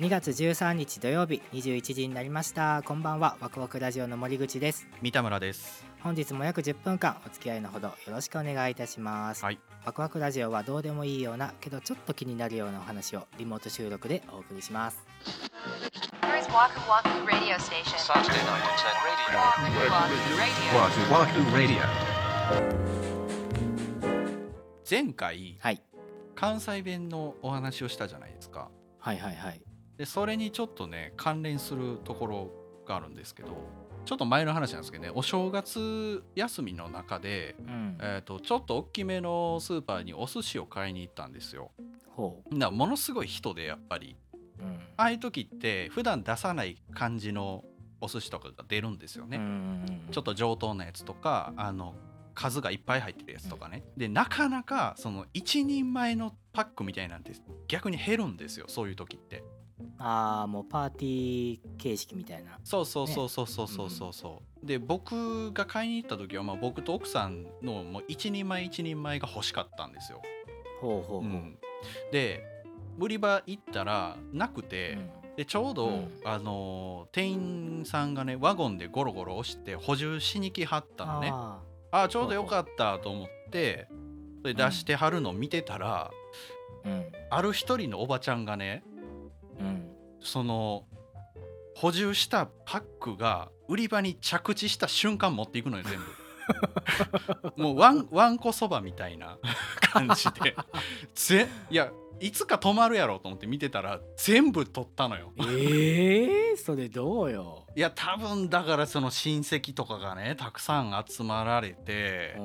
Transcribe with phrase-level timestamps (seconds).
[0.00, 5.86] 2月13日土曜日21時になりましたこんばんはワクワクラジオの森口です三田村です。
[6.00, 9.60] 本日も約10分間お付き合いのほどよろしくお願いいたします、はい。
[9.84, 14.98] ワクワクラジオはどうでもいいようなけどちょっと気になるようなお話をリモート収録でお送りします
[16.20, 16.50] 10 radio.
[16.50, 17.10] Waku Waku
[20.74, 21.78] Wahoo Wahoo Radio.
[24.90, 25.80] 前回はい
[26.34, 28.68] 関西弁のお話をしたじゃないですか。
[28.98, 32.50] はいはいはいでそれにちょっとね関連するところ
[32.86, 33.48] があるんですけど、
[34.04, 37.56] ちょっと前の話なんですけどね、お正月休みの中で。
[37.60, 41.70] うんえー、とちょっと大きめのスーパーにお寿司を買いに行ったんですよ。
[42.08, 44.16] ほなものすごい人でやっぱり
[44.60, 47.64] ううんああいう時って普段出さない感じの
[48.00, 49.38] お寿司とかが出るんですよね。
[49.38, 51.94] うんちょっと上等なやつとかあの
[52.34, 57.32] 数がいっぱい入ってるやつとかね、でなかなかその一人前のパックみたいなんて
[57.68, 59.44] 逆に減るんですよそういう時って
[59.98, 62.58] ああもうパーティー形式みたいな。
[62.64, 64.12] そうそうそうそうそうそうそう。
[64.12, 70.22] そうで僕が買いに行った時は、まあ、僕と奥さんのもう一人前一人前が欲しかったんですよ、
[70.80, 71.58] ほうほうほう、うん。
[72.12, 72.42] で
[72.98, 74.96] 売り場行ったらなくて、
[75.36, 76.08] でちょうど、うん。
[76.24, 81.30] あのー店員さんがねワゴンでゴロゴロ押して補充しに来はったのね。
[81.30, 81.60] あ
[81.90, 83.86] あちょうどよかったと思って
[84.40, 86.10] それ出してはるの見てたら、
[87.30, 88.82] ある一人のおばちゃんがね
[89.60, 89.90] うん。
[90.20, 90.84] その
[91.74, 96.04] 補充したパックが売り場に着地した瞬間持っていくのよ全部。
[97.56, 99.38] もうわんわんこそばみたいな
[99.80, 100.54] 感じで。
[101.14, 105.32] ぜいやいつか止まるやろうと思って見てたら全部取ったのよ。
[105.40, 107.66] ええー、それどうよ。
[107.74, 112.36] いや多分だからその親戚とかがねたくさん集まられて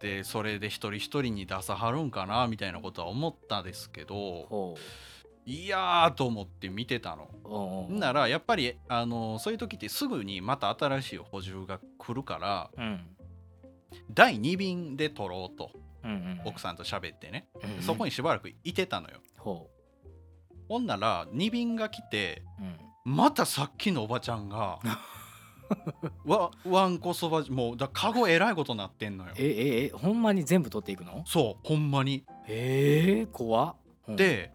[0.00, 4.76] でそれで一人一人に出さはるんかなみたいなことは思ったですけどほ
[5.44, 7.28] いやーと思って見てたの。
[7.44, 13.00] うおうならやっぱりあのそういう時ってすぐにまた新しい補充が来るからうん。
[14.10, 15.70] 第2便で取ろうと。
[16.04, 17.46] うんうん奥さんと喋ってね、
[17.78, 19.18] うんそこにしばらくいてたのよ。
[19.38, 19.68] ほ
[20.68, 22.42] ほんなら2便が来て
[23.04, 23.16] ううん。
[23.16, 24.78] またさっきのおばちゃんが
[26.24, 29.32] わわんこそばもうだカゴえらいことなってんのよ。
[29.36, 31.24] えええほんまに全部取っていくの？
[31.26, 32.24] そうほんまに。
[32.48, 33.76] ええ怖っ。
[34.08, 34.16] うん。
[34.16, 34.52] で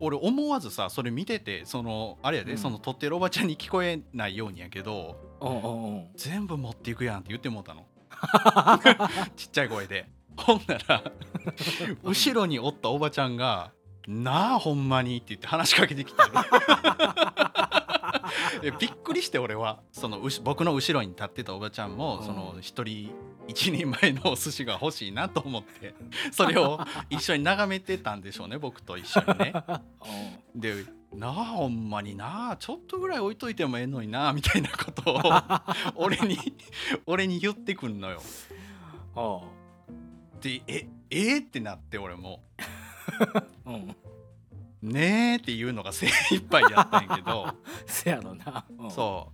[0.00, 2.58] 俺思わずさそれ見ててそのあれやで、うん。
[2.58, 6.06] その取ってるおばちゃんに聞こえないようにやけどうんうんうん。
[6.16, 7.86] 全部持っていくやんって言ってもうたの。
[9.36, 10.08] ちっちゃい声で。
[10.36, 11.02] ほんなら
[12.02, 13.72] 後ろにおったおばちゃんが
[14.06, 16.32] 「なあほんまに」って言って話しかけてきたで
[18.78, 19.80] びっくりして俺は。
[19.92, 22.26] そのうし僕の後ろに立ってたおばちゃんも、うん。
[22.26, 23.10] その一人
[23.48, 25.94] 一人前のお寿司が欲しいなと思って
[26.32, 26.80] それを
[27.10, 29.54] 一緒に眺めてたんでしょうね僕と一緒にね。
[30.54, 35.20] でなあほんまになあちょっとぐらい置いといてもええのになあみたいなことを
[35.94, 36.36] 俺に
[37.06, 38.20] 俺に言ってくんのよ。
[40.40, 42.42] でええってなって俺も。
[43.64, 43.96] うん
[44.86, 47.46] 「ねえ」っていうのが精一杯やったんやけど。
[47.86, 48.64] せやろな。
[48.78, 48.90] うん。
[48.90, 49.32] そ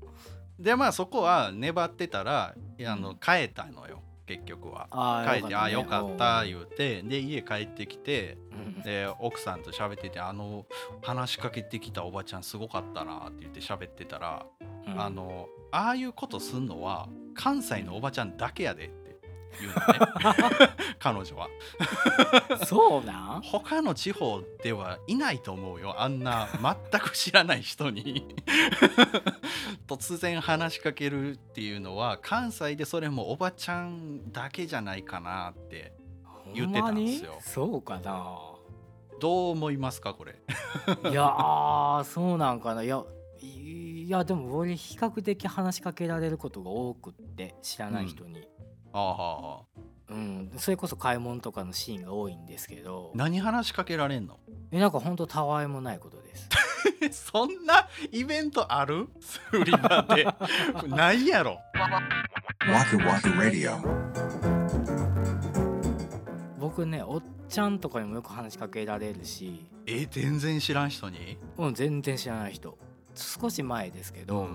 [0.59, 0.63] う。
[0.63, 2.55] でまあそこは粘ってたら
[2.87, 4.89] あの帰ったのよ結局は。
[4.91, 7.03] あ帰って「あよかった」よ言うて。
[7.03, 8.83] で家帰ってきてうん。
[8.83, 10.67] で奥さんと喋ってて「あの
[11.03, 14.47] 話しかけてきたおばちゃんすごかったな」って言って喋ってたら
[14.87, 15.01] うん。
[15.01, 18.87] あのああいうことすんのは関西のおばちゃんだけやで。
[18.87, 19.02] って
[19.61, 20.71] 言うのね。
[20.99, 21.49] 彼女は。
[22.67, 23.43] そうなん？
[23.43, 26.01] 他の地方ではいないと思うよ。
[26.01, 26.49] あんな
[26.91, 28.35] 全く知らない人に。
[29.87, 35.93] 突然話しかけるっていうのは関西でそれもおばちゃんだけじゃないかなって
[36.55, 37.39] 言ってたんですよ。
[37.41, 38.39] そうかな。
[39.21, 40.33] どう思いますかこれ？
[41.11, 42.83] いやーそうなんかな。
[42.83, 43.03] いや
[43.41, 48.41] いやでも俺比較的話しかけられることが多くって知らない人に、あ
[48.93, 49.81] あはあ
[50.11, 50.53] うん。
[50.59, 53.13] それこそ買い物とかのシーンが多いんですけど。
[53.15, 54.39] 何話しかけられんの？
[54.71, 56.49] えなんかほんとたわいもないことです。
[57.33, 59.09] そんなイベントある？
[59.53, 60.27] 売り場で。
[60.89, 61.59] ないやろ.
[66.59, 69.67] 僕ねおっちゃんとかにもよく話しかけられるし。
[69.87, 71.39] え全然知らん人に？
[71.59, 72.79] うん全然知らない人。
[73.15, 74.49] 少し前ですけど、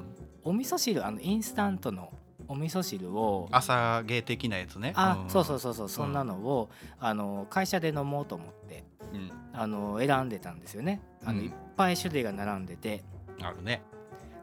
[0.44, 2.12] お味噌汁あのインスタントの
[2.48, 4.94] お味噌汁を朝芸的なやつね。
[4.96, 8.84] あ、んそうそうそうそうそんなのを、あの会社で飲もうと思って
[9.14, 9.32] うん。
[9.54, 11.02] あの選んでたんですよね。
[11.24, 11.46] あの、うん。
[11.46, 13.04] いっぱい種類が並んでて、
[13.42, 13.82] あるね。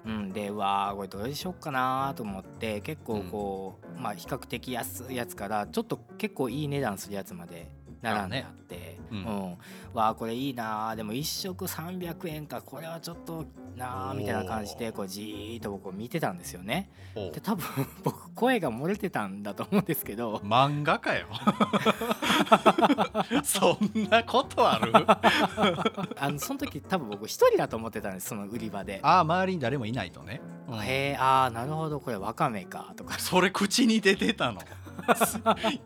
[0.07, 7.71] うん、でうわーこれどれしよっかなと思って結構こう、まあ比較的安いやつからちょっと結構いい値段するやつまで
[8.03, 9.25] 並んであって、ううん。
[9.25, 9.59] ん。
[9.93, 10.97] わあこれいいなあ。
[10.97, 12.63] でも1食300円か。
[12.63, 13.45] これはちょっと
[13.77, 16.91] なあみたいな感じでこうじーっと僕を見てたんですよね。
[17.15, 17.67] で多分
[18.03, 20.37] 僕声が漏れてたんだと思うんですけど。
[20.39, 21.27] 漫画かよ。
[23.45, 24.93] そんなことある？
[26.19, 29.01] あのその時多分僕一人だと思ってたんですその売り場で。
[29.03, 30.79] ああ周りに誰もいないとね、うん。
[30.81, 32.01] へえああなるほど。
[32.01, 33.19] これわかめかとか。
[33.19, 34.61] それ口に出てたの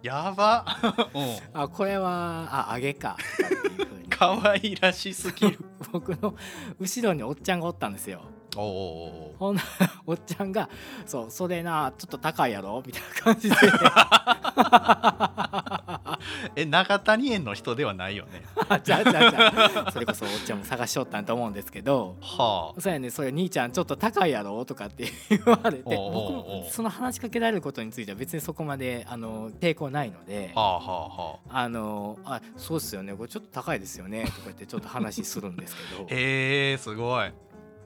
[0.02, 0.64] やば、
[1.14, 3.16] うん、あこれはあ揚げか。
[4.10, 5.58] とかっていらしすぎる。
[5.93, 6.34] 僕の
[6.78, 8.22] 後ろにおっちゃんがおったんですよ。
[8.56, 9.34] お
[10.06, 10.69] おっちゃんが
[11.06, 13.56] 「そうそれなちょっと高いやろ?」みたいな感じで
[16.56, 18.42] え長谷園の人ではないよね。
[18.69, 22.16] あじゃあじゃあじゃあそれこそおっちゃんも探しとったんと思うんですけど。
[22.20, 30.52] はそうやねそれ兄ちゃんちょっと高いやろとかって言われて 僕もその話しかけられることについては別にそこまであの抵抗ないので。
[30.54, 31.58] あはあはあはあ。
[31.58, 33.14] あのあそうっすよね。
[33.14, 34.25] これちょっと高いですよね。
[34.25, 36.06] とか言ってちょっと話するんですけど。
[36.08, 37.32] へえすごい。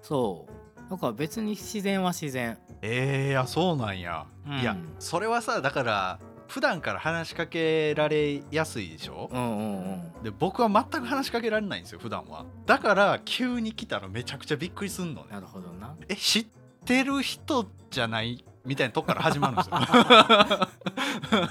[0.02, 0.90] そう。
[0.90, 2.58] だから別に自然は自然。
[2.82, 4.60] えー、あそうなんや、うん。
[4.60, 6.18] いやそれはさだから
[6.52, 10.22] 普段から話しかけられやすいでしょ、うんうんうん。
[10.22, 12.44] で僕は全く話しかけられないんですよ普段は。
[12.66, 15.28] だから急に来たらめちゃくちゃびっくりすんのね。
[15.31, 15.96] なるほどな。
[16.10, 16.46] え知っ
[16.84, 18.44] てる人じゃない？
[18.66, 19.76] みたいなとこから始まるんですよ。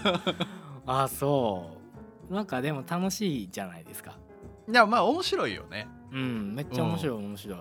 [0.86, 1.72] あそ
[2.30, 2.34] う。
[2.34, 4.20] なんかでも楽しいじゃないですか。
[4.72, 5.88] いやまあ面白いよね。
[6.12, 7.60] うんめっちゃ面白い面白い、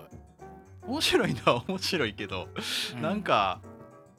[0.85, 2.49] 面白いのは面白いけど、
[2.95, 3.61] うなんか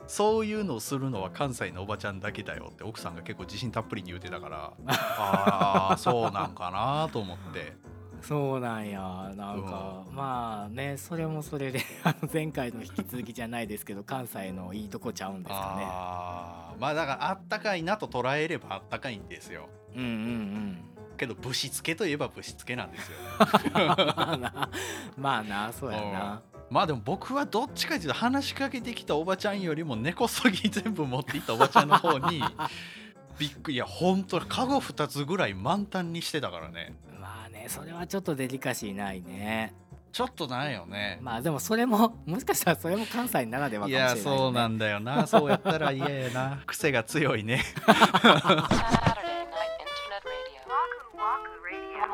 [0.06, 7.76] そういうのをするのは関西のおばちゃんだけだよって奥さんが結構自信たっぷりに言うてたから ああそうなんかなと思って。
[8.22, 9.00] そうなんや
[9.34, 11.80] なんか、まあねそれもそれで
[12.32, 19.62] 前回の引き続きじゃないですけど関西のいいとこちゃうんですかあーまあだからあったかいなと捉えればあったかいんですよ。
[19.62, 20.92] ねうんうんうん。
[21.16, 23.18] けどぶしつけといえばぶしつけなんですよ
[23.74, 24.68] まあな
[25.16, 32.42] まあなそうやなまあでも僕はどっちかというと話しかけてきたおばちゃんよりも根こそぎ全部持っていったおばちゃんの方に
[33.38, 33.76] びっくり。
[33.76, 36.94] いや本当カゴ2つぐらい満タンにしてたからね。
[37.20, 39.74] まあねそれはちょっとデリカシーないね。
[40.12, 45.24] ちょっとないよね、まあでもそれももしかしたらそれも関西ならではかいもしれない、ね、やそうなんだよな。
[45.28, 46.62] そうやったら嫌やな。
[46.66, 47.62] 癖が強いね。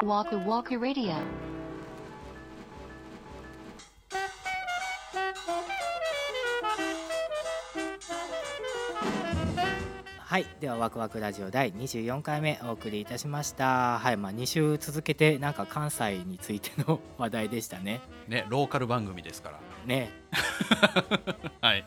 [0.01, 1.58] Night Internet Radio.
[10.29, 13.99] はいではワクワクラジオ第24回目お送りいたしました。
[13.99, 18.03] はいまあ2週続けてなんか関西についての話題でしたね。
[18.29, 19.61] ねローカル番組ですから。
[19.87, 20.11] ね。
[21.63, 21.87] はい。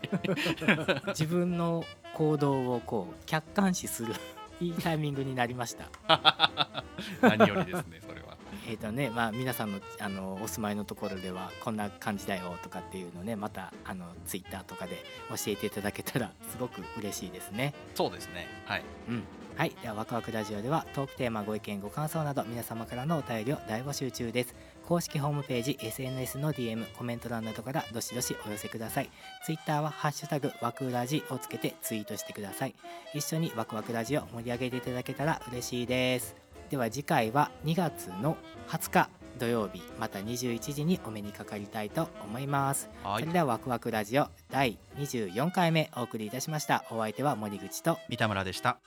[1.14, 1.84] 自分の
[2.16, 4.16] 行動をこう客観視する
[4.60, 5.92] いいタイミングになりました。
[7.22, 8.21] 何よりですねそれは
[8.68, 17.74] えっ、とねまあ皆さんのあのお住まいのところではこんな感じだよとかっていうのねまたあのツイッターとかで教えていただけたらすごく嬉しいですね。
[17.96, 18.48] そうですね。
[18.66, 18.84] はい。
[19.10, 19.24] うん。
[19.58, 19.76] はい。
[19.82, 24.56] ではワクワクラジオではトークテーマご意見ご感想など皆様からのお便りを大募集中です。
[24.88, 29.10] 公式ホームページ SNS の DM コメント欄などからどしどしお寄せください。
[29.46, 32.76] ツイッターはハッシュタグワクラジをつけてツイートしてください。
[33.14, 36.41] 一緒にワクワクラジオ盛り上げていただけたら嬉しいです
[36.72, 38.38] では次回は2月の
[38.70, 42.90] 20日土曜日また21時にお目にかかりたいと思います。
[43.04, 43.20] はい。
[43.20, 46.86] それではワクワクラジオ第24回目お送りいたしました。
[46.90, 48.78] お相手は森口と三田村でした